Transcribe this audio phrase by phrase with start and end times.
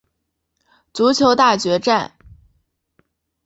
[0.93, 2.13] 足球大决战！